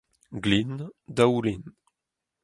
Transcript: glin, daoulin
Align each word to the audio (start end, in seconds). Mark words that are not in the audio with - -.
glin, 0.43 0.71
daoulin 1.19 1.61